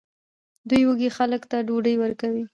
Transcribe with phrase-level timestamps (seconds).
[0.69, 2.43] دوی وږو خلکو ته ډوډۍ ورکوي.